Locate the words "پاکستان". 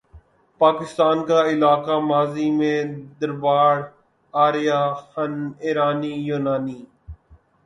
0.61-1.17